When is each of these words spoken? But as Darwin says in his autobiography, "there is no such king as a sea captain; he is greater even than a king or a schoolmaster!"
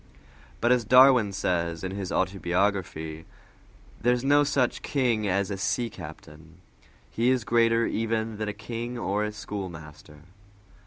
But 0.61 0.71
as 0.71 0.83
Darwin 0.83 1.31
says 1.31 1.83
in 1.83 1.91
his 1.91 2.11
autobiography, 2.11 3.27
"there 4.01 4.13
is 4.15 4.23
no 4.23 4.43
such 4.43 4.81
king 4.81 5.27
as 5.27 5.51
a 5.51 5.57
sea 5.57 5.91
captain; 5.91 6.57
he 7.11 7.29
is 7.29 7.43
greater 7.43 7.85
even 7.85 8.37
than 8.37 8.49
a 8.49 8.51
king 8.53 8.97
or 8.97 9.23
a 9.23 9.31
schoolmaster!" 9.31 10.23